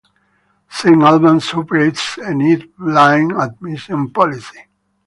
Saint 0.67 1.03
Albans 1.03 1.53
operates 1.53 2.17
a 2.17 2.33
need-blind 2.33 3.33
admission 3.33 4.09
policy. 4.09 4.61